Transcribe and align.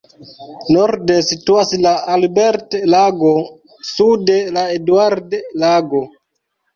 Norde 0.75 1.17
situas 1.25 1.73
la 1.83 1.91
Albert-Lago, 2.13 3.33
sude 3.91 4.39
la 4.57 4.63
Eduard-Lago. 4.79 6.01